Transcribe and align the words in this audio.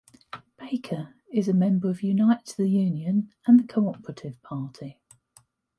Baker 0.57 1.13
is 1.31 1.47
a 1.47 1.53
member 1.53 1.87
of 1.87 2.01
Unite 2.01 2.55
the 2.57 2.67
Union 2.67 3.31
and 3.45 3.59
the 3.59 3.67
Co-operative 3.67 4.41
Party. 4.41 4.99